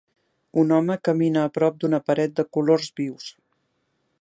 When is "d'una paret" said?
1.83-2.33